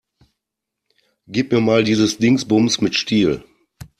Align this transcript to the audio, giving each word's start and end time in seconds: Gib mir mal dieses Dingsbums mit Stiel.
Gib 1.27 1.51
mir 1.51 1.61
mal 1.61 1.83
dieses 1.83 2.17
Dingsbums 2.17 2.81
mit 2.81 2.95
Stiel. 2.95 3.43